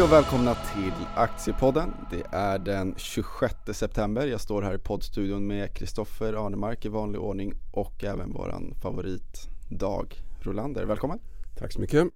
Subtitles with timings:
[0.00, 1.92] Hej och välkomna till Aktiepodden.
[2.10, 4.26] Det är den 26 september.
[4.26, 9.48] Jag står här i poddstudion med Kristoffer Arnemark i vanlig ordning och även våran favorit
[9.70, 10.84] Dag Rolander.
[10.84, 11.18] Välkommen!
[11.58, 12.08] Tack så mycket.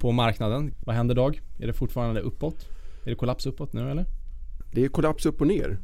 [0.00, 1.40] På marknaden, vad händer Dag?
[1.60, 2.66] Är det fortfarande uppåt?
[3.04, 4.04] Är det kollaps uppåt nu eller?
[4.72, 5.78] Det är kollaps upp och ner.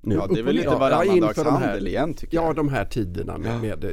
[0.00, 0.78] Nu, Ja, det är väl lite ner.
[0.78, 2.56] varannan dags inför de här- handel igen tycker Ja, jag.
[2.56, 3.38] de här tiderna.
[3.38, 3.58] Med, Ja.
[3.58, 3.84] med,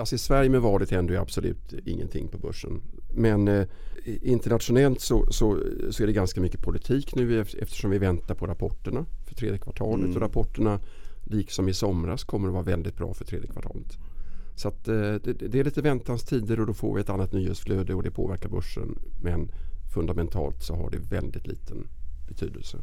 [0.00, 2.80] alltså i Sverige med valet händer ju absolut ingenting på börsen.
[3.14, 3.66] Men eh,
[4.04, 5.58] internationellt så, så,
[5.90, 9.58] så är det ganska mycket politik nu ef- eftersom vi väntar på rapporterna för tredje
[9.58, 10.04] kvartalet.
[10.04, 10.16] Mm.
[10.16, 10.80] Och rapporterna,
[11.24, 13.98] liksom i somras, kommer att vara väldigt bra för tredje kvartalet.
[14.54, 17.32] Så att, eh, det, det är lite väntans tider och då får vi ett annat
[17.32, 18.98] nyhetsflöde och det påverkar börsen.
[19.22, 19.50] Men
[19.94, 21.88] fundamentalt så har det väldigt liten
[22.28, 22.78] betydelse.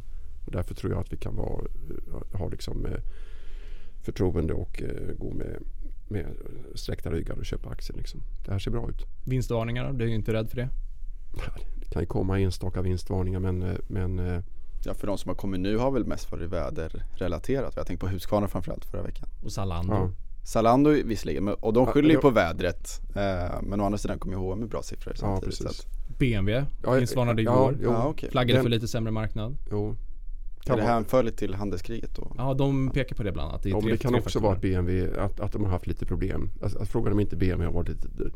[0.46, 3.00] Och därför tror jag att vi kan vara, eh, ha liksom, eh,
[4.02, 5.62] förtroende och eh, gå med,
[6.08, 6.26] med
[6.74, 7.96] sträckta ryggar och köpa aktier.
[7.96, 8.20] Liksom.
[8.44, 9.06] Det här ser bra ut.
[9.26, 9.92] Vinstvarningar då?
[9.92, 10.68] Du är ju inte rädd för det?
[11.80, 14.40] Det kan ju komma enstaka vinstvarningar men, eh, men eh,
[14.84, 17.76] Ja, för de som har kommit nu har väl mest varit väderrelaterat.
[17.76, 19.28] Jag tänkte på Husqvarna framförallt förra veckan.
[19.44, 19.92] Och Zalando?
[19.94, 20.10] ja.
[20.44, 22.20] Zalando visserligen, men- och de Ja, skyller ju ja.
[22.20, 23.00] på vädret.
[23.16, 25.58] Eh, men å andra sidan kommer H&M med bra siffror ja, samtidigt.
[25.58, 25.76] precis.
[25.76, 27.78] så att, BMW Ja, vinstvarnade ja, igår.
[27.82, 28.30] jo, ja, okej.
[28.30, 29.56] Flaggade Den- för lite sämre marknad.
[29.70, 29.96] Jo.
[30.66, 32.32] Är Kan det hänförligt till handelskriget då?
[32.36, 33.64] Ja, de pekar på det bland annat.
[33.66, 36.06] Ja, men tre- det kan också vara att BMW, att, att de har haft lite
[36.06, 36.50] problem.
[36.62, 38.30] Alltså, att frågan om inte BMW har varit lite eh,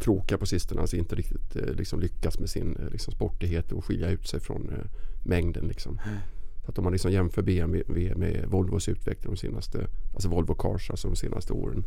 [0.00, 0.80] tråkiga på sistone.
[0.80, 4.40] Alltså inte riktigt eh, liksom lyckats med sin eh, liksom sportighet och skilja ut sig
[4.40, 4.84] från eh,
[5.24, 5.64] mängden.
[5.68, 5.98] Liksom.
[6.06, 6.18] Mm.
[6.64, 10.90] Så att om man liksom jämför BMW med Volvos utveckling de senaste, alltså Volvo Cars
[10.90, 11.84] alltså de senaste åren.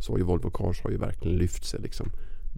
[0.00, 2.10] Så har ju Volvo Cars har ju verkligen lyft sig liksom.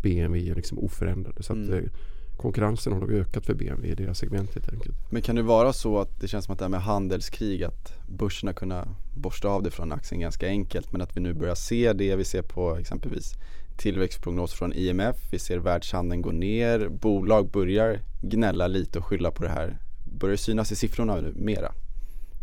[0.03, 1.43] BMW är liksom oförändrade.
[1.43, 1.75] Så att Mm.
[1.85, 1.91] eh,
[2.37, 4.97] konkurrensen har nog ökat för BMW i deras segment helt enkelt.
[5.11, 7.93] Men kan det vara så att det känns som att det här med handelskrig, att
[8.09, 11.93] börserna kunna borsta av det från aktien ganska enkelt men att vi nu börjar se
[11.93, 13.33] det, vi ser på exempelvis
[13.77, 19.43] tillväxtprognos från IMF, vi ser världshandeln gå ner, bolag börjar gnälla lite och skylla på
[19.43, 19.79] det här.
[20.05, 21.73] Börjar synas i siffrorna nu mera?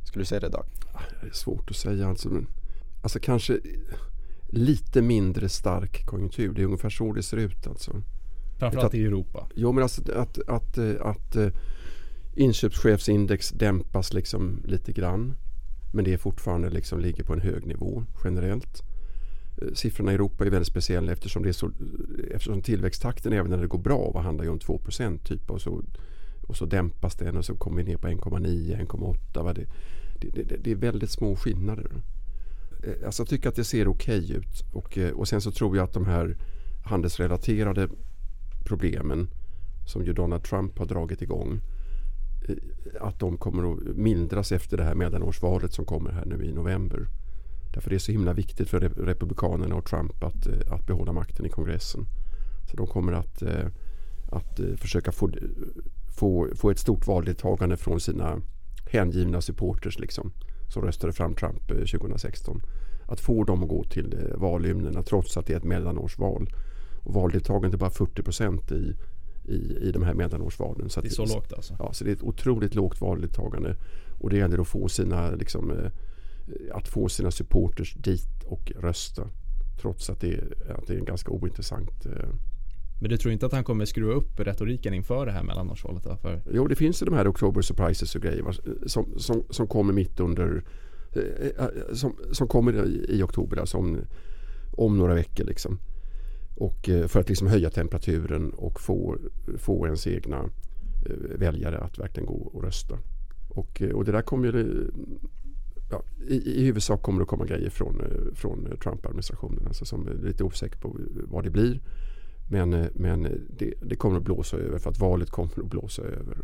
[0.07, 0.65] Skulle du säga det Dag?
[1.21, 2.29] Det är svårt att säga alltså.
[2.29, 2.47] Men,
[3.03, 3.59] alltså kanske
[4.47, 6.53] lite mindre stark konjunktur.
[6.53, 8.01] Det är ungefär så det ser ut alltså.
[8.71, 9.47] Framförallt i Europa.
[9.55, 11.47] Jo men alltså att, att, eh, att eh,
[12.35, 15.35] inköpschefsindex dämpas liksom lite grann.
[15.93, 18.83] Men det är fortfarande liksom ligger på en hög nivå generellt.
[19.61, 21.71] Eh, Siffrorna i Europa är väldigt speciella eftersom, det är så,
[22.31, 24.81] eftersom tillväxttakten även när det går bra vad handlar ju om 2
[25.23, 25.83] typ och så,
[26.47, 29.43] och så dämpas den och så kommer vi ner på 1,9, 1,8.
[29.43, 29.67] vad Det,
[30.21, 31.91] det, det, det är väldigt små skillnader.
[33.05, 35.93] Alltså jag tycker att det ser okej ut och, och sen så tror jag att
[35.93, 36.37] de här
[36.85, 37.89] handelsrelaterade
[38.63, 39.29] problemen
[39.85, 41.61] som ju Donald Trump har dragit igång
[42.47, 42.55] eh,
[43.01, 47.07] att de kommer att mildras efter det här mellanårsvalet som kommer här nu i november.
[47.73, 51.45] Därför det är så himla viktigt för Republikanerna och Trump att, eh, att behålla makten
[51.45, 52.05] i kongressen.
[52.71, 53.67] Så de kommer att, eh,
[54.31, 55.29] att försöka få,
[56.17, 58.41] få, få ett stort valdeltagande från sina
[58.91, 60.31] hängivna supporters liksom,
[60.73, 62.61] som röstade fram Trump 2016.
[63.07, 66.49] Att få dem att gå till valymnerna valurnorna trots att det är ett mellanårsval.
[67.03, 68.95] Och valdeltagandet är bara 40 procent i,
[69.45, 70.89] i, i de här mellanårsvalen.
[70.89, 71.75] Så Det är så lågt alltså.
[71.79, 73.75] Ja, så det är ett otroligt lågt valdeltagande.
[74.19, 75.91] Och det gäller att få sina, liksom, eh,
[76.73, 79.29] att få sina supporters dit och rösta.
[79.81, 82.29] Trots att det, att det är en ganska ointressant eh,
[83.01, 86.03] Men du tror inte att han kommer skruva upp retoriken inför det här mellanårsvalet?
[86.03, 86.17] Då?
[86.17, 88.45] För Jo, det finns ju de här October surprises och grejer
[88.87, 90.63] som, som, som kommer mitt under
[91.15, 93.97] eh, som, som kommer i, i oktober, alltså om,
[94.71, 95.45] om några veckor.
[95.45, 95.79] Liksom.
[96.63, 99.17] Och eh, för att liksom höja temperaturen och få,
[99.57, 100.37] få ens egna
[101.05, 102.99] eh, väljare att verkligen gå och rösta.
[103.49, 104.91] Och, eh, och det där kommer ju
[105.91, 108.01] ja, i, i huvudsak kommer det att komma grejer från,
[108.33, 110.97] från Trump-administrationen alltså som är lite osäker på
[111.27, 111.81] vad det blir.
[112.49, 116.37] Men, men det, det kommer att blåsa över för att valet kommer att blåsa över.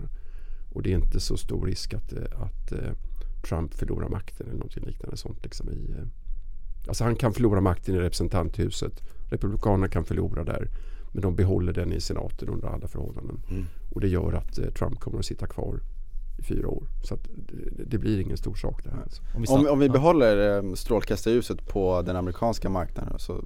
[0.69, 2.74] Och det är inte så stor risk att, att
[3.48, 5.44] Trump förlorar makten eller något liknande sånt.
[5.44, 5.95] Liksom i,
[6.88, 9.01] alltså han kan förlora makten i representanthuset.
[9.30, 10.68] Republikanerna kan förlora där.
[11.12, 13.42] Men de behåller den i senaten under alla förhållanden.
[13.50, 13.66] Mm.
[13.90, 15.80] Och det gör att eh, Trump kommer att sitta kvar
[16.40, 16.84] i fyra år.
[17.04, 19.02] Så att det, det blir ingen stor sak det här.
[19.02, 19.22] Alltså.
[19.36, 23.44] om vi, Om, om vi behåller eh, strålkastarljuset på den amerikanska marknaden så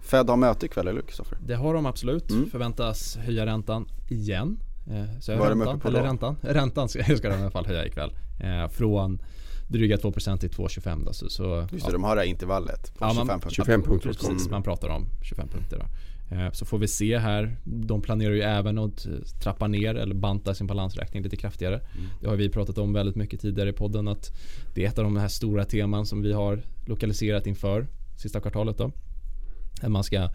[0.00, 1.38] Fed har möte ikväll, eller hur Kristoffer?
[1.46, 2.30] Det har de absolut.
[2.30, 2.50] Mm.
[2.50, 4.60] Förväntas höja räntan igen.
[4.86, 6.06] Eh, så Vad är de uppe på eller då?
[6.06, 8.12] räntan, räntan ska, ska de i alla fall höja ikväll.
[8.40, 9.22] Eh, från
[9.68, 11.12] dryga 2% till 2,25 då.
[11.12, 13.50] Så, så, Just det, de har det här intervallet på Ja, 25 man- punkter.
[13.50, 14.08] 25 punkter.
[14.08, 14.50] Precis, Mm.
[14.50, 15.78] man pratar om 25 punkter.
[15.78, 15.84] Då.
[16.36, 17.56] Eh, Så får vi se här.
[17.64, 19.12] De planerar ju även att eh,
[19.42, 21.74] trappa ner eller banta sin balansräkning lite kraftigare.
[21.74, 22.06] Mm.
[22.20, 24.30] Det har vi pratat om väldigt mycket tidigare i podden att
[24.74, 27.86] det är ett av de här stora teman som vi har lokaliserat inför
[28.16, 28.78] sista kvartalet.
[28.78, 28.92] Då.
[29.82, 30.28] Att man ska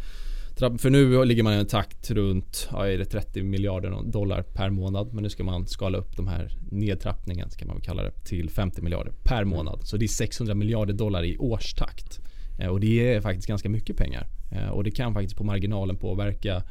[0.56, 4.70] för nu ligger man i en takt runt ja, är det 30 miljarder dollar per
[4.70, 5.14] månad.
[5.14, 8.82] Men nu ska man skala upp de här nedtrappningen, ska man kalla det, till 50
[8.82, 9.80] miljarder per månad.
[9.84, 12.20] Så det är 600 miljarder dollar i årstakt.
[12.60, 14.28] Eh, och det är faktiskt ganska mycket pengar.
[14.52, 16.64] Eh, och det kan faktiskt på marginalen påverka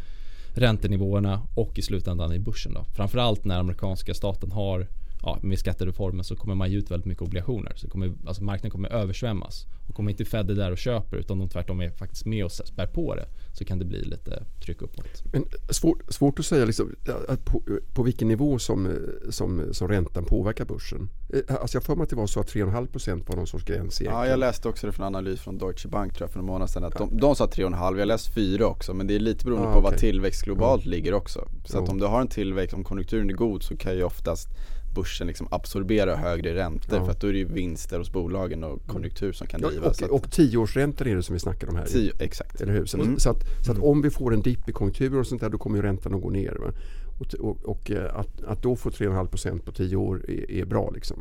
[0.55, 2.75] räntenivåerna och i slutändan i börsen.
[2.75, 2.84] Då.
[2.96, 4.87] Framförallt när amerikanska staten har
[5.23, 7.73] ja, med skattereformen så kommer man ge ut väldigt mycket obligationer.
[7.77, 9.67] Så kommer, alltså marknaden kommer översvämmas.
[9.89, 12.87] Och kommer inte Fed där och köper utan de tvärtom är faktiskt med och spär
[12.87, 15.23] på det så kan det bli lite tryck uppåt.
[15.33, 16.97] Men svår, svårt att säga liksom,
[17.29, 17.63] att på,
[17.95, 18.89] på, vilken nivå som,
[19.31, 21.09] som, som räntan påverkar börsen.
[21.35, 23.81] Eh, alltså jag får mig att det var så att 3,5% var någon sorts gräns
[23.81, 24.13] egentligen.
[24.13, 26.71] Ja, jag läste också det från analys från Deutsche Bank tror jag för en månad
[26.71, 26.85] sedan.
[26.85, 29.73] Att de, de sa 3,5, jag läste 4 också men det är lite beroende ah,
[29.73, 29.91] på okay.
[29.91, 30.91] vad tillväxt globalt ja.
[30.91, 31.49] ligger också.
[31.65, 34.49] Så att om du har en tillväxt, om konjunkturen är god så kan ju oftast
[34.94, 37.05] börsen liksom absorberar högre räntor ja.
[37.05, 39.61] för att då är det ju vinster hos bolagen och konjunktur som kan.
[39.61, 41.87] Ja, och, och tioårsräntor är det som vi snackar om här.
[41.87, 42.61] Tio, exakt.
[42.61, 42.87] Eller hur?
[42.87, 43.19] Så, mm.
[43.19, 43.89] så, att, så att mm.
[43.89, 46.23] om vi får en dipp i konjunkturen och sånt där då kommer ju räntan att
[46.23, 46.56] gå ner.
[46.61, 46.73] Va?
[47.21, 50.91] Och, och, och eh, att, att då få 3,5% på tio år är, är bra.
[50.91, 51.17] Liksom.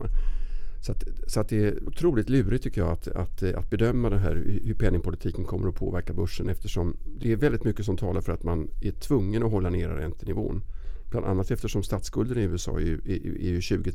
[0.82, 4.18] Så, att, så att det är otroligt lurigt tycker jag att, att, att bedöma det
[4.18, 8.32] här hur penningpolitiken kommer att påverka börsen eftersom det är väldigt mycket som talar för
[8.32, 10.62] att man är tvungen att hålla nere räntenivån.
[11.12, 13.92] Bland annat eftersom statsskulden i USA är, är, är ju 20,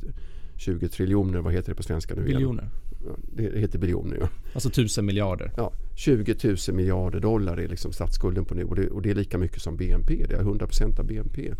[0.56, 2.68] 20 triljoner, vad heter det på svenska nu Biljoner.
[3.06, 4.28] Ja, det heter biljoner ja.
[4.54, 5.52] Alltså tusen miljarder.
[5.56, 6.36] Ja, 20
[6.68, 9.62] 000 miljarder dollar är liksom statsskulden på nu och det, och det är lika mycket
[9.62, 10.26] som BNP.
[10.28, 11.54] Det är 100 procent av BNP.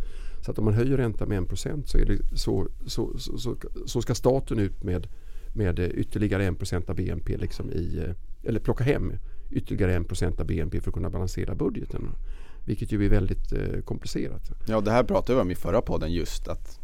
[0.44, 1.98] Så att om man höjer räntan med 1 procent så,
[2.34, 3.56] så, så, så, så,
[3.86, 5.06] så ska staten ut med,
[5.54, 8.02] med ytterligare 1 procent av BNP liksom i,
[8.42, 9.12] eller plocka hem
[9.50, 12.08] ytterligare 1 procent av BNP för att kunna balansera budgeten.
[12.66, 14.50] Vilket ju är väldigt eh, komplicerat.
[14.66, 16.80] Ja, det här pratade vi om i förra podden just att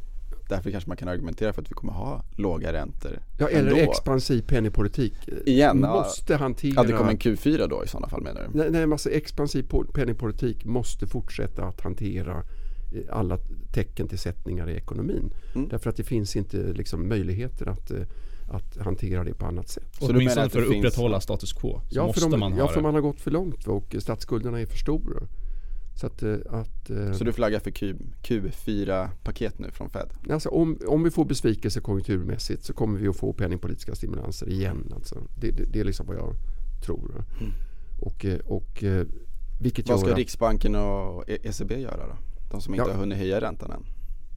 [0.49, 3.19] därför kanske man kan argumentera för att vi kommer ha låga räntor.
[3.39, 3.91] Ja, eller ändå.
[3.91, 5.15] expansiv penningpolitik.
[5.47, 6.39] Igen, måste ja.
[6.39, 6.73] hantera...
[6.77, 8.59] Ja, det kommer en Q4 då i sådana fall menar du?
[8.59, 12.45] Nej, nej alltså expansiv penningpolitik måste fortsätta att hantera
[12.93, 13.39] eh, alla
[13.73, 15.33] tecken till sättningar i ekonomin.
[15.55, 15.69] Mm.
[15.69, 18.03] Därför att det finns inte liksom, möjligheter att eh,
[18.49, 19.97] att hantera det på annat sätt.
[20.01, 21.81] Så Åtminstone för att upprätthålla status quo.
[21.89, 22.83] Så ja, måste för de, man ha ja, för det.
[22.83, 25.17] man har gått för långt och statsskulderna är för stora.
[25.95, 30.09] Så, att, eh, att, eh, så du flaggar för Q, Q4-paket nu från Fed?
[30.31, 34.93] Alltså om, om vi får besvikelse konjunkturmässigt så kommer vi att få penningpolitiska stimulanser igen.
[34.95, 35.17] Alltså.
[35.41, 36.35] Det, det, det är liksom vad jag
[36.85, 37.25] tror.
[37.41, 37.53] Mm.
[38.01, 38.85] Och, eh, och,
[39.61, 42.17] vilket vad ska att, Riksbanken och ECB göra då?
[42.51, 43.85] De som inte ja, har hunnit höja räntan än?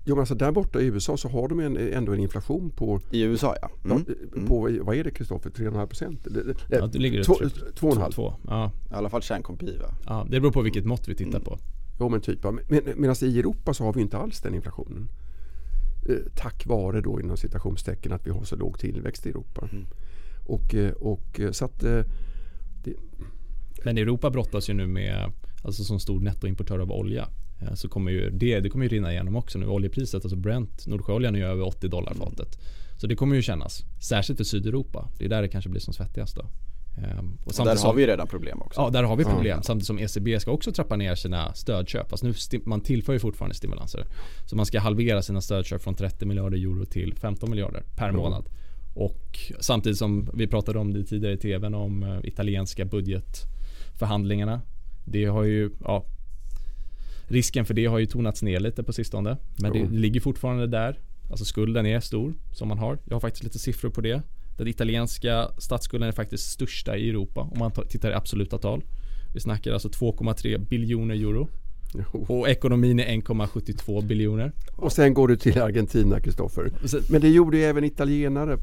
[0.07, 3.01] Jo men alltså där borta i USA så har de en, ändå en inflation på
[3.11, 3.69] I USA ja.
[3.85, 4.47] Mm.
[4.47, 5.49] På, vad är det Kristoffer?
[5.49, 6.27] 3,5 procent?
[6.69, 8.33] Ja det ligger 2,5.
[8.47, 8.71] Ja.
[8.91, 9.93] I alla fall kärnkopi va?
[10.05, 11.43] Ja det beror på vilket mått vi tittar mm.
[11.43, 11.57] på.
[11.99, 12.43] Jo men typ.
[12.43, 15.09] Men, medan i Europa så har vi inte alls den inflationen.
[16.09, 19.69] Eh, tack vare då inom citationstecken att vi har så låg tillväxt i Europa.
[19.71, 19.85] Mm.
[20.45, 22.05] Och, eh, och eh, så att det,
[23.83, 25.31] Men Europa brottas ju nu med,
[25.63, 27.29] alltså som stor nettoimportör av olja
[27.75, 29.67] så kommer ju det, det kommer ju rinna igenom också nu.
[29.67, 32.59] Oljepriset, alltså Brent, Nordsjöoljan är ju över 80 dollar fatet.
[32.97, 33.83] Så det kommer ju kännas.
[34.01, 35.09] Särskilt för Sydeuropa.
[35.17, 36.45] Det är där det kanske blir som svettigast då.
[36.97, 38.81] Ehm, och, och där har vi redan problem också.
[38.81, 39.57] Ja, där har vi problem.
[39.57, 39.63] Ja.
[39.63, 42.09] Samtidigt som ECB ska också trappa ner sina stödköp.
[42.09, 42.33] Fast nu
[42.65, 44.05] man tillför ju fortfarande stimulanser.
[44.45, 48.21] Så man ska halvera sina stödköp från 30 miljarder euro till 15 miljarder per mm.
[48.21, 48.45] månad.
[48.95, 54.61] Och samtidigt som vi pratade om det tidigare i tvn om uh, italienska budgetförhandlingarna.
[55.05, 56.05] Det har ju, ja,
[57.27, 59.37] Risken för det har ju tonats ner lite på sistone.
[59.61, 60.99] Men det ligger fortfarande där.
[61.29, 62.99] Alltså skulden är stor som man har.
[63.05, 64.21] Jag har faktiskt lite siffror på det.
[64.57, 68.83] Den italienska statsskulden är faktiskt största i Europa om man tittar i absoluta tal.
[69.33, 71.47] Vi snackar alltså 2,3 biljoner euro.
[72.11, 74.51] Och ekonomin är 1,72 biljoner.
[74.75, 76.71] Och sen går du till Argentina, Kristoffer.
[77.09, 78.57] Men det gjorde ju även italienare.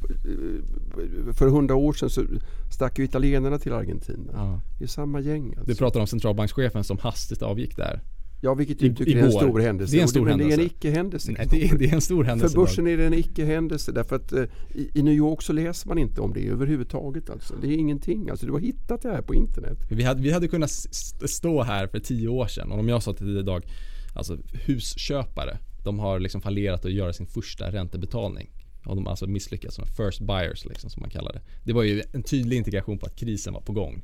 [1.33, 2.25] För hundra år sedan så
[2.71, 4.33] stack ju italienarna till Argentina.
[4.33, 4.61] Ja.
[4.79, 5.47] Det är samma gäng.
[5.47, 5.65] Alltså.
[5.65, 8.01] Du pratar om centralbankschefen som hastigt avgick där.
[8.45, 9.97] Ja, vilket du tycker är en stor händelse.
[9.97, 10.57] Det är en stor men händelse.
[10.57, 11.33] det är en icke-händelse.
[11.33, 12.55] Nej, det är, det är, en stor händelse.
[12.55, 13.93] För börsen är det en icke-händelse.
[13.93, 14.43] Därför att eh,
[14.75, 17.31] i, i, New York så läser man inte om det överhuvudtaget.
[17.31, 17.55] Alltså.
[17.61, 18.31] Det är ingenting.
[18.31, 19.79] Alltså, du har hittat det här på internet.
[19.91, 20.71] Vi hade, vi hade kunnat
[21.25, 23.63] stå här för tio år sedan och om jag sa till dig idag,
[24.15, 28.51] alltså husköpare, de har liksom fallerat att göra sin första räntebetalning.
[28.87, 31.41] Och de har alltså misslyckats som first buyers liksom, som man kallar det.
[31.65, 34.03] Det var ju en tydlig indikation på att krisen var på gång.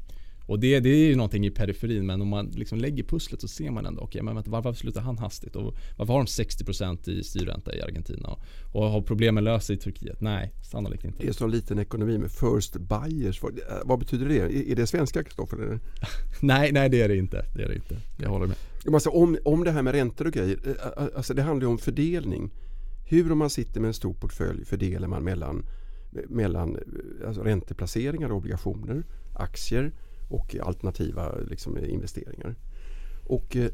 [0.48, 3.48] Och det, det är ju någonting i periferin men om man liksom lägger pusslet så
[3.48, 5.56] ser man ändå, okej okay, men vänta, varför slutar han hastigt?
[5.56, 8.28] Och varför har de 60% i styrränta i Argentina?
[8.28, 8.40] Och,
[8.72, 10.20] och har problemen löst i Turkiet?
[10.20, 11.18] Nej, sannolikt inte.
[11.18, 13.42] Det är en sån liten ekonomi med first buyers.
[13.42, 14.70] Vad, vad betyder det?
[14.72, 15.80] Är det svenska Kristoffer?
[16.40, 17.44] nej, nej det är det inte.
[17.54, 17.96] Det är det inte.
[18.16, 18.56] Jag håller med.
[18.94, 21.70] Alltså, om, om det här med räntor och grejer, eh, eh, alltså det handlar ju
[21.70, 22.50] om fördelning.
[23.08, 25.66] Hur om man sitter med en stor portfölj fördelar man mellan,
[26.28, 29.92] mellan eh, alltså ränteplaceringar, obligationer, aktier
[30.28, 32.54] och alternativa liksom, investeringar.
[33.24, 33.70] Och eh,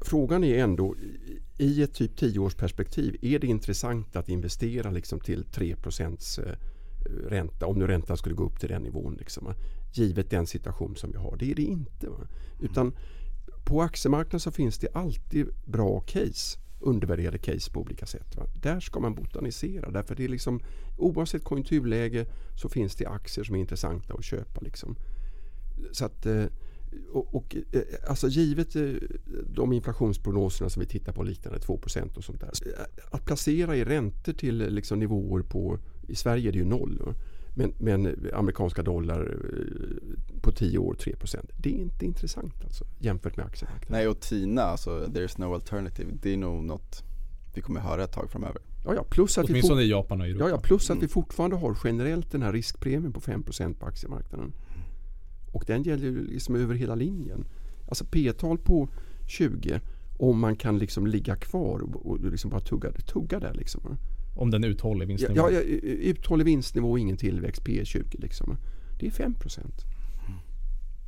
[0.00, 0.96] frågan är ändå
[1.58, 5.76] i ett typ 10-årsperspektiv är det intressant att investera liksom till 3
[6.38, 6.44] eh,
[7.28, 9.14] ränta om nu räntan skulle gå upp till den nivån.
[9.14, 9.54] Liksom,
[9.92, 11.36] givet den situation som vi har.
[11.36, 12.08] Det är det inte.
[12.08, 12.26] Va?
[12.60, 12.92] Utan
[13.64, 18.36] på aktiemarknaden så finns det alltid bra case undervärderade case på olika sätt.
[18.36, 18.46] Va?
[18.62, 20.60] Där ska man botanisera därför det är liksom
[20.98, 24.60] oavsett konjunkturläge så finns det aktier som är intressanta att köpa.
[24.60, 24.96] Liksom.
[25.92, 26.44] Så att, eh,
[27.12, 28.92] och, och, eh, alltså givet eh,
[29.54, 32.50] de inflationsprognoserna som vi tittar på liknande 2% och sånt där.
[33.10, 37.14] Att placera i räntor till liksom nivåer på, i Sverige är det ju noll.
[37.54, 39.38] Men, men amerikanska dollar
[40.40, 43.92] på 10 år 3% Det är inte intressant alltså, jämfört med aktiemarknaden.
[43.98, 46.10] Nej och TINA, alltså there's no alternative.
[46.22, 47.02] Det är nog något
[47.54, 48.62] vi kommer höra ett tag framöver.
[48.84, 50.44] Ja, ja, plus att Åtminstone i Japan och Europa.
[50.44, 51.00] Ja, ja, plus att mm.
[51.00, 54.52] vi fortfarande har generellt den här riskpremien på 5% på aktiemarknaden.
[55.52, 57.44] Och den gäller ju liksom över hela linjen.
[57.88, 58.88] Alltså P-tal på
[59.26, 59.80] 20
[60.18, 63.54] om man kan liksom ligga kvar och, och liksom bara tugga, tugga där.
[63.54, 63.96] Liksom.
[64.34, 65.34] Om den är uthållig vinstnivå?
[65.36, 68.20] Ja, ja, uthållig vinstnivå och ingen tillväxt P20.
[68.20, 68.56] Liksom.
[68.98, 69.60] Det är 5%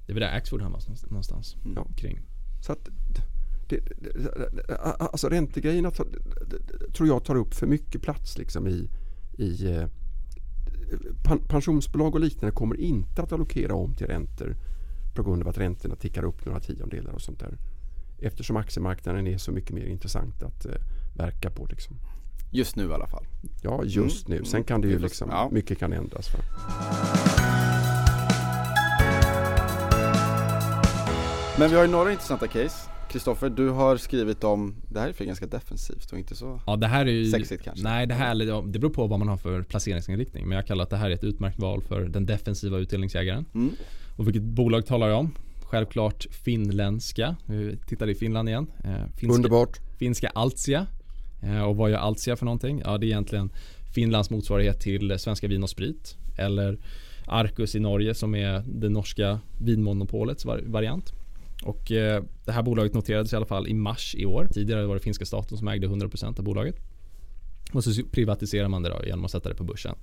[0.06, 1.86] Det är väl där Axfood hamnar någonstans ja.
[1.96, 2.20] kring.
[2.66, 2.88] Så att,
[3.68, 5.90] det, det, alltså räntegrejerna
[6.92, 8.90] tror jag tar upp för mycket plats liksom i,
[9.38, 9.86] i eh,
[11.48, 14.56] pensionsbolag och liknande kommer inte att allokera om till räntor
[15.14, 17.58] på grund av att räntorna tickar upp några tiondelar och sånt där.
[18.18, 20.72] Eftersom aktiemarknaden är så mycket mer intressant att eh,
[21.16, 21.66] verka på.
[21.66, 21.96] Liksom.
[22.52, 23.24] Just nu i alla fall.
[23.62, 24.38] Ja, just mm.
[24.38, 24.44] nu.
[24.44, 25.48] Sen kan det ju liksom, ja.
[25.52, 26.28] mycket kan ändras.
[26.28, 26.40] För.
[31.58, 32.90] Men vi har ju några intressanta case.
[33.10, 36.76] Kristoffer, du har skrivit om, det här är för ganska defensivt och inte så ja,
[36.76, 37.84] det här är ju, sexigt kanske?
[37.84, 40.48] Nej, det här det beror på vad man har för placeringsinriktning.
[40.48, 43.44] Men jag kallar att det här är ett utmärkt val för den defensiva utdelningsjägaren.
[43.54, 43.70] Mm.
[44.16, 45.34] Och vilket bolag talar jag om?
[45.70, 47.36] Självklart finländska.
[47.46, 48.66] Vi tittar i Finland igen.
[48.84, 49.80] Eh, finska, Underbart.
[49.98, 50.86] Finska Altsia.
[51.42, 52.82] Eh, och vad gör Altsia för någonting?
[52.84, 53.50] Ja, det är egentligen
[53.94, 56.16] Finlands motsvarighet till Svenska Vin och Sprit.
[56.38, 56.78] Eller
[57.26, 61.12] Arcus i Norge som är det norska vinmonopolets variant.
[61.64, 64.48] Och eh, det här bolaget noterades i alla fall i mars i år.
[64.52, 66.76] Tidigare var det finska staten som ägde 100% av bolaget.
[67.72, 69.94] Och så privatiserar man det då genom att sätta det på börsen.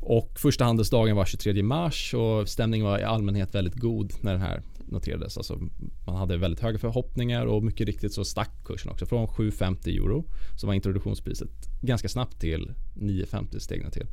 [0.00, 4.40] Och första handelsdagen var 23 mars och stämningen var i allmänhet väldigt god när den
[4.40, 5.36] här noterades.
[5.36, 5.58] Alltså
[6.06, 10.24] man hade väldigt höga förhoppningar och mycket riktigt så stack kursen också från 7,50 euro
[10.56, 14.06] som var introduktionspriset ganska snabbt till 9,50 steg den till.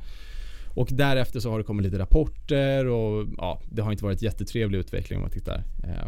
[0.76, 4.80] Och därefter så har det kommit lite rapporter och ja, det har inte varit jättetrevlig
[4.80, 5.64] utveckling om man tittar.
[5.84, 6.08] Eh,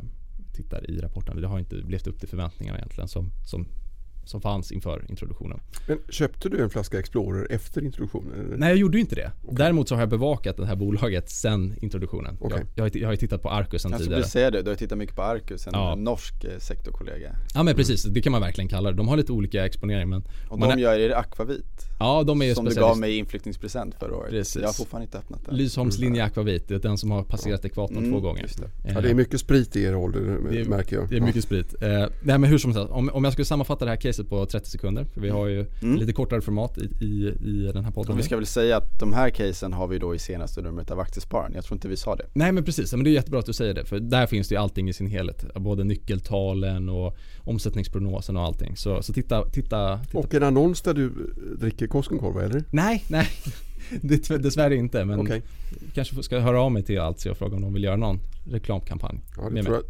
[0.54, 1.42] tittar i rapporten.
[1.42, 3.68] Det har inte levt upp till förväntningarna egentligen som, som
[4.26, 5.60] som fanns inför introduktionen.
[5.88, 8.54] Men köpte du en flaska Explorer efter introduktionen?
[8.58, 9.32] Nej, jag gjorde inte det.
[9.44, 9.56] Okay.
[9.58, 12.38] Däremot så har jag bevakat det här bolaget sen introduktionen.
[12.40, 12.64] Okay.
[12.76, 14.24] Jag, jag, har ju tittat på Arcus sen alltså, tidigare.
[14.24, 15.96] Du ser det, du har tittat mycket på Arcus, en ja.
[15.96, 17.36] norsk eh, sektorkollega.
[17.54, 18.98] Ja men precis, det kan man verkligen kalla det.
[18.98, 21.86] De har lite olika exponering men Och de gör, är det akvavit?
[22.00, 24.30] Ja, de är ju Som du gav mig i inflyttningspresent förra året.
[24.30, 24.62] Precis.
[24.62, 25.56] Jag har fortfarande inte öppnat den.
[25.56, 26.28] Lysholms linje mm.
[26.28, 28.50] akvavit, det är den som har passerat ekvatorn mm, två gånger.
[28.58, 28.92] Det.
[28.94, 30.20] Ja, det är mycket sprit i er ålder
[30.70, 31.10] märker jag.
[31.10, 31.76] Det är mycket sprit.
[31.82, 31.90] Eh,
[32.22, 34.70] nej men hur som helst, om, om jag skulle sammanfatta det här caset på 30
[34.70, 35.06] sekunder.
[35.14, 35.98] För vi har ju mm.
[35.98, 38.12] lite kortare format i, i, i den här podden.
[38.12, 40.92] Och vi ska väl säga att de här casen har vi då i senaste numret
[40.92, 41.52] av Aktiespararen.
[41.56, 42.26] Jag tror inte vi sa det.
[42.34, 43.86] Nej men precis, men det är jättebra att du säger det.
[43.86, 45.46] För där finns det ju allting i sin helhet.
[45.56, 48.78] Både nyckeltalen och omsättningsprognosen och allting.
[48.78, 50.18] Så, så titta, titta, titta.
[50.18, 52.64] Och en annons där du dricker Koskenkorva eller?
[52.70, 53.28] Nej, nej.
[54.40, 55.42] Dessvärre inte men okay.
[55.94, 58.20] kanske ska höra av mig till Altio och fråga om de vill göra någon
[58.52, 59.20] reklamkampanj.
[59.38, 59.84] Ja, det tror jag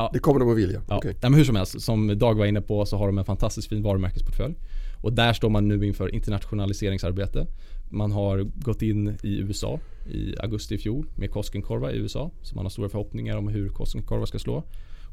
[0.00, 0.10] Ja.
[0.12, 0.82] Det kommer de att vilja?
[0.88, 0.96] Ja.
[0.96, 1.14] Okay.
[1.22, 3.82] men hur som helst, som Dag var inne på så har de en fantastiskt fin
[3.82, 4.54] varumärkesportfölj.
[5.02, 7.46] Och där står man nu inför internationaliseringsarbete.
[7.90, 12.30] Man har gått in i USA i augusti i fjol med Koskenkorva i USA.
[12.42, 14.64] Så man har stora förhoppningar om hur Koskenkorva ska slå.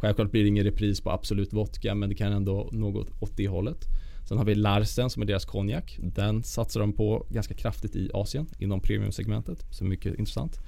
[0.01, 3.47] Självklart blir det ingen repris på Absolut Vodka men det kan ändå något åt det
[3.47, 3.85] hållet.
[4.27, 5.99] Sen har vi Larsen som är deras konjak.
[6.01, 9.65] Den satsar de på ganska kraftigt i Asien inom premiumsegmentet.
[9.71, 10.59] Så mycket intressant.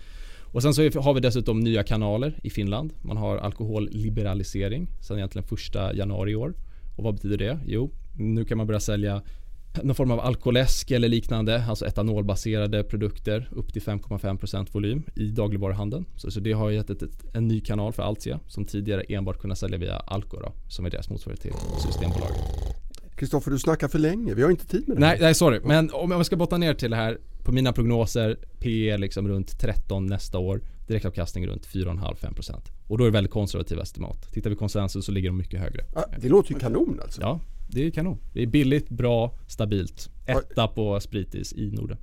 [0.51, 2.93] Och sen så har vi dessutom nya kanaler i Finland.
[3.01, 6.53] Man har alkoholliberalisering sedan egentligen första januari i år.
[6.97, 7.59] Och vad betyder det?
[7.65, 9.21] Jo, nu kan man börja sälja
[9.83, 16.05] någon form av alkoläsk eller liknande, alltså etanolbaserade produkter upp till 5,5% volym i dagligvaruhandeln.
[16.15, 19.39] Så, så det har gett ett, ett, en ny kanal för Altia som tidigare enbart
[19.39, 21.53] kunnat sälja via Alko då, som är deras motsvarighet till
[21.85, 22.37] Systembolaget.
[23.15, 24.33] Kristoffer, du snackar för länge.
[24.33, 25.13] Vi har inte tid med det här.
[25.13, 25.59] Nej, nej sorry.
[25.63, 29.59] Men om jag ska botta ner till det här på mina prognoser PE liksom runt
[29.59, 30.61] 13 nästa år.
[30.87, 32.71] Direktavkastning runt 4,5-5%.
[32.87, 34.33] Och då är det väldigt konservativa estimat.
[34.33, 35.85] Tittar vi konsensus så ligger de mycket högre.
[35.95, 37.21] Ah, det låter ju kanon alltså.
[37.21, 38.17] Ja, det är kanon.
[38.33, 40.09] Det är billigt, bra, stabilt.
[40.25, 41.97] Etta på Spritis i Norden.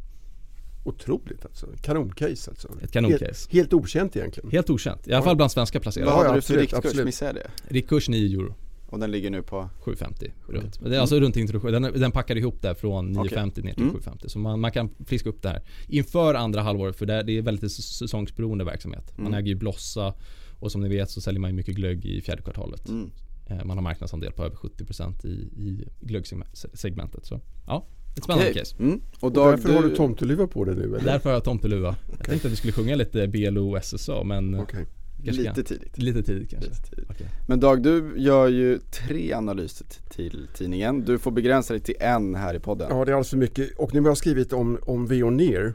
[0.84, 1.66] Otroligt alltså.
[1.82, 2.68] Kanoncase alltså.
[2.82, 3.24] Ett kanoncase.
[3.24, 4.50] Helt, helt okänt egentligen.
[4.50, 5.08] Helt okänt.
[5.08, 6.10] I alla fall bland svenska Vad placerare.
[6.10, 7.04] Ja, hade ja, du för riktkurs?
[7.04, 7.74] Missade jag det?
[7.74, 8.54] Riktkurs 9 euro.
[8.88, 9.68] Och den ligger nu på?
[9.80, 10.60] 750 Okej.
[10.60, 10.82] runt.
[10.82, 11.72] Är alltså runt introduktion.
[11.72, 13.94] Den, den packar ihop där från 950 ner till Mm.
[13.94, 14.28] 750.
[14.28, 16.96] Så man, man kan friska upp det här inför andra halvåret.
[16.96, 19.12] För det, det är väldigt säsongsberoende verksamhet.
[19.18, 19.38] Man Mm.
[19.38, 20.14] äger ju Blossa
[20.58, 22.88] och som ni vet så säljer man ju mycket glögg i fjärde kvartalet.
[22.88, 23.10] Mm.
[23.46, 27.26] Eh, Man har marknadsandel på över 70% i, i glöggsegmentet.
[27.26, 28.60] Så ja, ett spännande Okej.
[28.62, 28.76] case.
[28.78, 29.00] Mm.
[29.16, 31.04] Och Och Dag, därför har du tomteluva på dig nu eller?
[31.04, 31.96] Därför har jag tomteluva.
[32.18, 34.86] Jag tänkte att vi skulle sjunga lite BLO och SSA men Okej.
[35.24, 35.64] Kanske lite kan.
[35.64, 35.98] tidigt.
[35.98, 36.70] lite tidigt kanske.
[36.70, 37.10] Lite tidigt.
[37.10, 37.26] Okej.
[37.46, 41.04] Men Dag, du gör ju tre analyser till tidningen.
[41.04, 42.88] Du får begränsa dig till en här i podden.
[42.90, 43.78] Ja det är alldeles för mycket.
[43.78, 45.74] Och nu har jag skrivit om, om Veoneer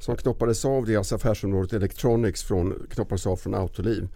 [0.00, 4.08] som knoppades av deras affärsområdet Electronics från, knoppades av från Autoliv.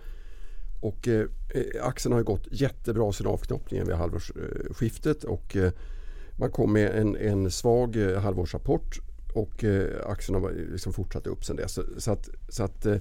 [0.81, 5.73] Och eh, eh, aktien har ju gått jättebra sedan avknoppningen vid halvårsskiftet och eh,
[6.39, 8.99] man kom med en, en svag eh, halvårsrapport
[9.35, 11.73] och eh, aktien har liksom fortsatt upp sedan dess.
[11.73, 12.97] Så, så att, så att eh,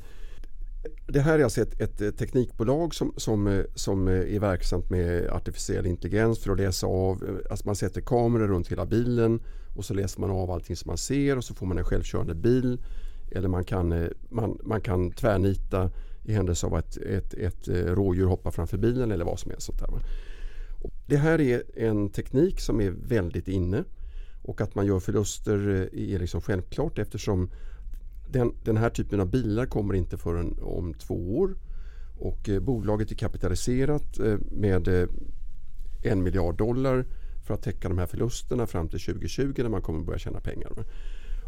[1.07, 4.89] det här är alltså ett, ett eh, teknikbolag som, som, eh, som eh, är verksamt
[4.89, 7.41] med artificiell intelligens för att läsa av.
[7.49, 9.39] Alltså man sätter kameror runt hela bilen
[9.75, 12.35] och så läser man av allting som man ser och så får man en självkörande
[12.35, 12.81] bil.
[13.31, 15.91] Eller man kan, man, man kan tvärnita
[16.23, 19.65] i händelse av att ett, ett ett rådjur hoppar framför bilen eller vad som helst.
[19.65, 19.89] Sånt där.
[20.81, 23.83] Och Det här är en teknik som är väldigt inne
[24.41, 27.49] och att man gör förluster är liksom självklart eftersom
[28.31, 31.55] den, den här typen av bilar kommer inte förrän om två år.
[32.19, 35.09] Och eh, bolaget är kapitaliserat eh, med eh,
[36.03, 37.05] en miljard dollar
[37.47, 40.85] för att täcka de här förlusterna fram till 2020 när man kommer börja tjäna pengar.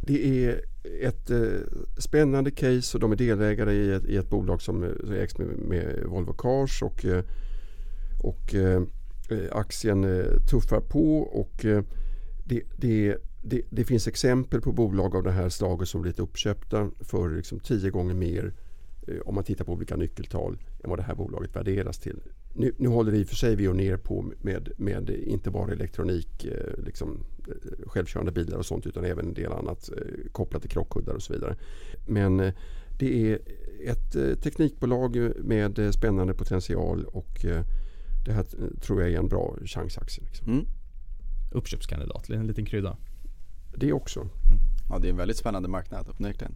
[0.01, 0.61] Det är
[1.01, 1.59] ett eh,
[1.97, 5.47] spännande case och de är delägare i ett, i ett bolag som eh, ägs med,
[5.47, 7.23] med Volvo Cars och, eh,
[8.23, 8.81] och eh,
[9.29, 11.83] eh aktien eh, tuffar på och eh,
[12.45, 16.91] det, det, det, det finns exempel på bolag av det här slaget som blivit uppköpta
[16.99, 18.53] för liksom tio gånger mer
[19.07, 22.21] eh, om man tittar på olika nyckeltal än vad det här bolaget värderas till.
[22.53, 25.51] Nu, nu håller det i och för sig vi och ner på med, med inte
[25.51, 30.31] bara elektronik, eh, liksom, eh, självkörande bilar och sånt utan även en del annat eh,
[30.31, 31.55] kopplat till krockkuddar och så vidare.
[32.07, 32.53] Men eh,
[32.99, 33.39] det är
[33.85, 37.63] ett eh, teknikbolag med eh, spännande potential och eh,
[38.25, 38.45] det här
[38.81, 40.23] tror jag är en bra chansaktie.
[40.23, 40.47] Liksom.
[40.47, 40.65] Mm.
[41.51, 42.97] Uppköpskandidat, en liten krydda.
[43.75, 44.19] Det också.
[44.19, 44.31] Mm.
[44.89, 46.55] Ja, det är en väldigt spännande marknad onekligen.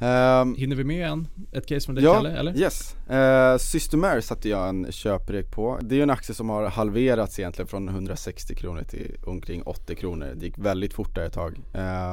[0.00, 2.56] Ehm, Hinner vi med en, ett case från dig Ja, Kalle, eller?
[2.58, 2.96] yes.
[3.10, 5.78] Uh, Systemair satte jag en köprek på.
[5.82, 9.94] Det är ju en aktie som har halverats egentligen från 160 kronor till omkring 80
[9.94, 10.32] kronor.
[10.36, 11.60] Det gick väldigt fort där ett tag.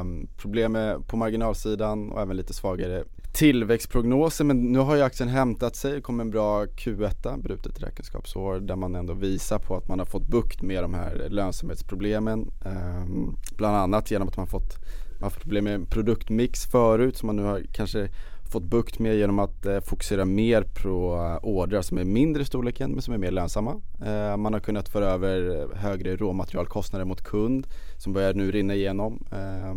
[0.01, 5.75] Um, problem på marginalsidan och även lite svagare tillväxtprognoser men nu har ju aktien hämtat
[5.75, 9.99] sig, det kom en bra Q1, brutet räkenskapsår där man ändå visar på att man
[9.99, 12.51] har fått bukt med de här lönsamhetsproblemen.
[12.65, 14.75] Um, bland annat genom att man fått
[15.19, 18.09] man har fått problem med produktmix förut som man nu har kanske
[18.51, 22.45] fått bukt med genom att eh, fokusera mer på eh, ordrar som är mindre i
[22.45, 23.81] storleken men som är mer lönsamma.
[24.05, 29.25] Eh, man har kunnat föra över högre råmaterialkostnader mot kund som börjar nu rinna igenom.
[29.31, 29.75] Eh,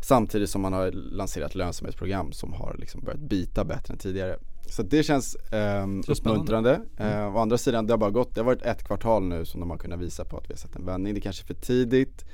[0.00, 4.36] samtidigt som man har lanserat lönsamhetsprogram som har liksom börjat bita bättre än tidigare.
[4.66, 6.14] Så det känns eh, Så spännande.
[6.14, 6.80] uppmuntrande.
[6.96, 9.60] Eh, å andra sidan, det har bara gått, det har varit ett kvartal nu som
[9.60, 11.14] de har kunnat visa på att vi har sett en vändning.
[11.14, 12.24] Det kanske är för tidigt.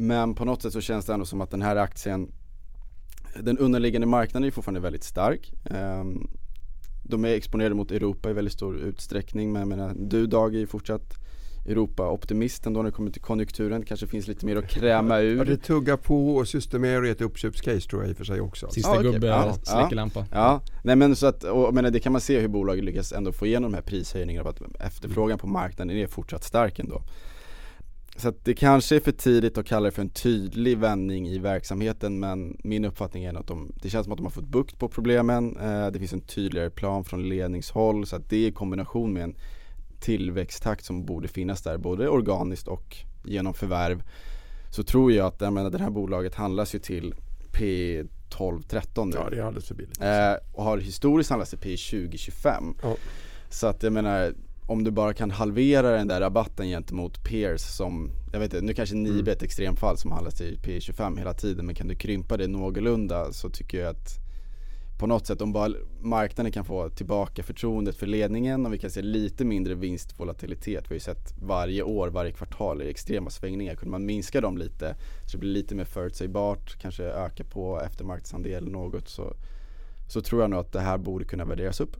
[0.00, 2.32] Men på något sätt så känns det ändå som att den här aktien
[3.42, 6.26] Den underliggande marknaden är fortfarande väldigt stark Ehm,
[7.04, 10.58] De är exponerade mot Europa i väldigt stor utsträckning men jag menar, du Dag är
[10.58, 11.14] ju fortsatt
[11.66, 13.80] Europa-optimist ändå när det kommer till konjunkturen.
[13.80, 15.56] Det kanske finns lite mer att kräma Ja, det ur.
[15.56, 18.70] tuggar på och Systemair är ett uppköpscase tror jag i och för sig också.
[18.70, 19.12] Sista Ja, okej.
[19.12, 20.26] gubbe, Ja, slickelampa.
[20.32, 23.32] Ja, nej men så att, och menar, det kan man se hur bolaget lyckas ändå
[23.32, 27.02] få igenom de här prishöjningarna att efterfrågan på marknaden är fortsatt stark ändå.
[28.18, 31.38] Så att det kanske är för tidigt att kalla det för en tydlig vändning i
[31.38, 34.78] verksamheten men min uppfattning är att de, det känns som att de har fått bukt
[34.78, 35.56] på problemen.
[35.56, 39.34] Eh, det finns en tydligare plan från ledningshåll så att det i kombination med en
[40.00, 44.02] tillväxttakt som borde finnas där både organiskt och genom förvärv
[44.70, 47.14] så tror jag att jag menar, det här bolaget handlas ju till
[47.52, 49.12] P 12-13 nu.
[49.14, 50.00] Ja, det är alldeles för billigt.
[50.00, 52.74] Eh, och har historiskt handlats till P 20-25.
[52.82, 52.96] Ja.
[53.50, 54.32] Så att jag menar
[54.68, 58.74] om du bara kan halvera den där rabatten gentemot peers som, jag vet inte, nu
[58.74, 59.28] kanske Nibe Mm.
[59.28, 62.46] är ett extremfall som handlas till P 25 hela tiden men kan du krympa det
[62.48, 64.08] någorlunda så tycker jag att
[64.98, 68.90] på något sätt om bara marknaden kan få tillbaka förtroendet för ledningen och vi kan
[68.90, 70.84] se lite mindre vinstvolatilitet.
[70.84, 73.74] Vi har ju sett varje år, varje kvartal i extrema svängningar.
[73.74, 78.68] Kunde man minska dem lite så det blir lite mer förutsägbart, kanske öka på eftermarknadsandel
[78.68, 79.34] något så,
[80.08, 81.96] så tror jag nog att det här borde kunna värderas upp.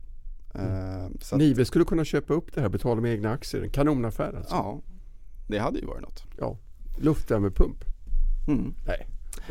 [0.55, 3.61] Eh, så att, Nive skulle kunna köpa upp det här, betala med egna aktier.
[3.61, 4.55] En kanonaffär alltså.
[4.55, 4.81] ja,
[5.47, 6.23] det hade ju varit något.
[6.37, 6.57] Ja.
[6.97, 7.83] Luftvärmepump.
[8.47, 8.73] Mm.
[8.85, 9.07] Nej,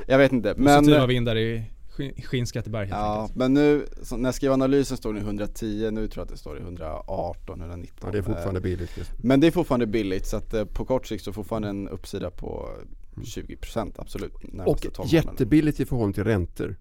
[0.06, 1.64] Jag vet inte Positiva men vindar i
[1.96, 3.36] Skin- Skinnskatteberg helt Ja enkelt.
[3.36, 6.36] men nu, så när jag skrev analysen stod det 110, nu tror jag att det
[6.36, 9.10] står i 118, 119 Ja, det är fortfarande Eh, billigt.
[9.16, 12.30] Men det är fortfarande billigt så att eh, på kort sikt så fortfarande en uppsida
[12.30, 12.68] på
[13.16, 15.32] 20% absolut Och närmaste 12 månaderna.
[15.32, 16.76] jättebilligt i förhållande till räntor.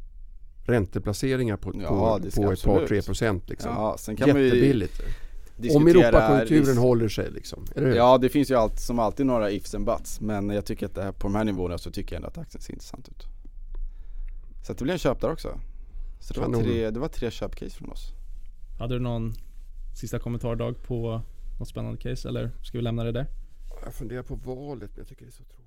[0.68, 3.72] Ränteplaceringar på, Ja, på, på ett par tre procent liksom.
[3.72, 5.00] Ja, sen kan man ju Jättebilligt.
[5.00, 5.06] Om
[5.64, 7.66] diskutera Europakonjunkturen risk- håller sig liksom.
[7.76, 10.96] Ja det finns ju allt, som alltid några ifs and buts men jag tycker att
[10.96, 13.26] det här, på de här nivåerna så tycker jag ändå att aktien ser intressant ut.
[14.66, 15.60] Så att det blir en köp där också.
[16.20, 18.12] Så det var, tre, det var tre köpcase från oss.
[18.80, 19.34] Hade du någon
[19.96, 21.22] sista kommentar Dag på
[21.60, 23.28] något spännande case eller ska vi lämna det där?
[23.84, 25.67] Jag funderar på valet men jag tycker det är så tråkigt.